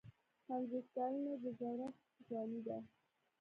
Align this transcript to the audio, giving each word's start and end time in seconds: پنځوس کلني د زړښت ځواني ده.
پنځوس 0.45 0.85
کلني 0.95 1.33
د 1.43 1.45
زړښت 1.59 1.97
ځواني 2.27 2.59
ده. 2.67 2.77